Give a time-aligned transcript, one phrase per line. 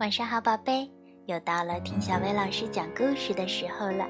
[0.00, 0.90] 晚上好，宝贝，
[1.26, 4.08] 又到了听小薇老师讲故事的时候了。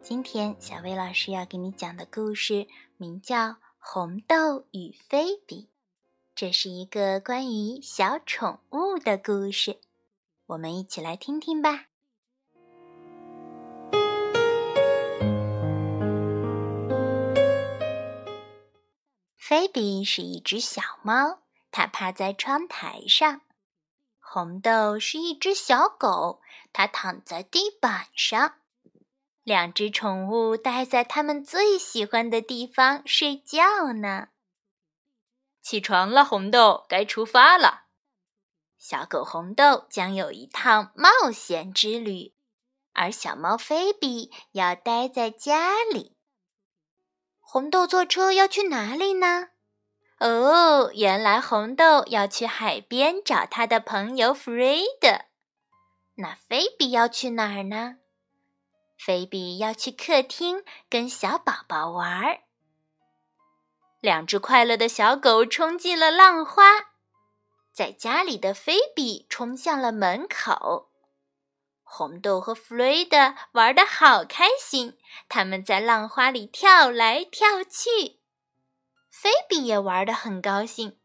[0.00, 3.36] 今天小薇老师要给你讲的故事名叫
[3.80, 5.62] 《红豆与菲比》，
[6.36, 9.80] 这是一个关于小宠物的故事，
[10.46, 11.86] 我们一起来听听吧。
[19.36, 21.40] 菲比是一只小猫，
[21.72, 23.40] 它趴在窗台上。
[24.36, 28.56] 红豆是一只小狗，它躺在地板上。
[29.42, 34.28] 两只宠物待在它们最喜欢的地方睡觉呢。
[35.62, 37.84] 起床了，红豆，该出发了。
[38.76, 42.34] 小狗红豆将有一趟冒险之旅，
[42.92, 46.14] 而小猫菲比要待在家里。
[47.40, 49.48] 红豆坐车要去哪里呢？
[50.18, 55.26] 哦，原来红豆要去海边找他的朋友弗瑞德。
[56.14, 57.96] 那菲比要去哪儿呢？
[58.96, 62.40] 菲比要去客厅跟小宝宝玩儿。
[64.00, 66.64] 两只快乐的小狗冲进了浪花，
[67.72, 70.88] 在家里的菲比冲向了门口。
[71.82, 74.96] 红豆和弗瑞德玩的好开心，
[75.28, 78.20] 他们在浪花里跳来跳去。
[79.18, 80.98] 菲比也玩得很高兴，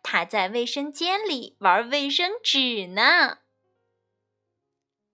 [0.00, 3.38] 他在卫生间里玩卫生纸呢。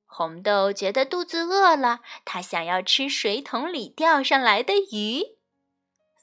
[0.04, 5.38] 红豆觉得肚子饿了，他想要吃水桶里钓上来的鱼。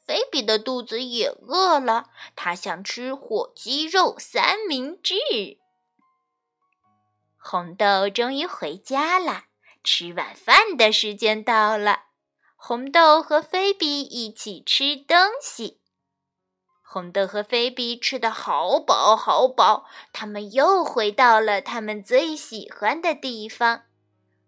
[0.06, 5.16] 菲比的肚子也饿了，他想吃火鸡肉三明治。
[7.40, 9.46] 红豆终于回家了，
[9.84, 12.04] 吃晚饭的时间到了。
[12.56, 15.79] 红豆和菲比一起吃东西。
[16.92, 23.84] 红豆和菲比吃得好饱好饱，他们又回到了他们最喜欢的地方。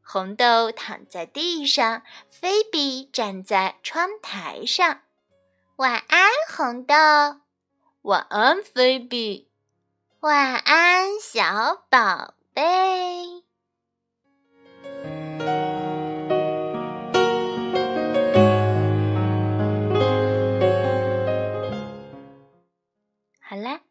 [0.01, 2.01] 红豆躺在地上，
[2.31, 5.01] 菲比站在窗台上。
[5.75, 6.95] 晚安，红豆。
[8.01, 9.47] 晚安，菲比。
[10.21, 13.30] 晚安，小宝贝。